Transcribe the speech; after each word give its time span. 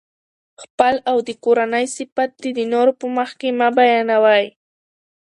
خپل 0.63 0.95
او 1.11 1.17
د 1.27 1.29
کورنۍ 1.43 1.85
صفت 1.97 2.29
دي 2.41 2.51
د 2.57 2.61
نورو 2.73 2.91
په 2.99 3.05
مخکي 3.17 3.49
مه 3.59 3.69
بیانوئ! 3.77 4.45